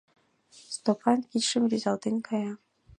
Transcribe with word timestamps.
Стопан 0.73 1.19
кидшым 1.29 1.63
рӱзалтен 1.71 2.15
кая. 2.27 2.53